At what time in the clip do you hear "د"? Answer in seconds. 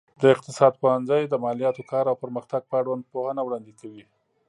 0.21-0.23, 1.27-1.33